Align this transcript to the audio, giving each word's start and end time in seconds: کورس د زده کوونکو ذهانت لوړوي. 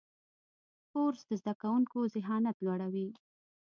کورس 0.91 1.21
د 1.29 1.31
زده 1.41 1.53
کوونکو 1.61 1.97
ذهانت 2.15 2.55
لوړوي. 2.65 3.07